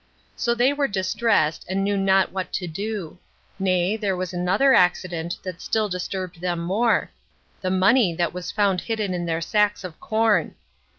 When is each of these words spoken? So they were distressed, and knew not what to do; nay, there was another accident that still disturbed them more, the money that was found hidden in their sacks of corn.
So 0.35 0.55
they 0.55 0.73
were 0.73 0.87
distressed, 0.87 1.63
and 1.69 1.83
knew 1.83 1.95
not 1.95 2.31
what 2.31 2.51
to 2.53 2.65
do; 2.65 3.19
nay, 3.59 3.95
there 3.95 4.15
was 4.17 4.33
another 4.33 4.73
accident 4.73 5.35
that 5.43 5.61
still 5.61 5.87
disturbed 5.89 6.41
them 6.41 6.59
more, 6.59 7.11
the 7.61 7.69
money 7.69 8.15
that 8.15 8.33
was 8.33 8.49
found 8.51 8.81
hidden 8.81 9.13
in 9.13 9.27
their 9.27 9.41
sacks 9.41 9.83
of 9.83 9.99
corn. 9.99 10.55